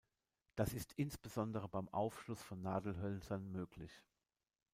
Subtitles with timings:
[0.55, 3.91] Das ist insbesondere beim Aufschluss von Nadelhölzern möglich.